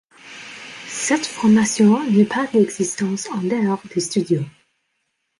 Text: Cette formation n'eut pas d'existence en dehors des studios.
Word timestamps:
Cette 0.87 1.27
formation 1.27 2.03
n'eut 2.09 2.25
pas 2.25 2.47
d'existence 2.47 3.27
en 3.29 3.37
dehors 3.41 3.83
des 3.93 4.01
studios. 4.01 4.43